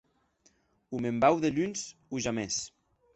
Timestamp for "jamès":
2.27-2.59